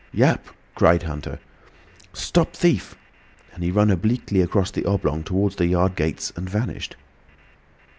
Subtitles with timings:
[0.13, 1.37] "Yap!" cried Huxter.
[2.11, 2.95] "Stop thief!"
[3.53, 6.95] and he ran obliquely across the oblong towards the yard gates, and vanished.